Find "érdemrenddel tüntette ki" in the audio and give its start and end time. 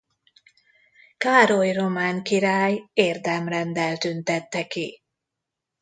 2.93-5.03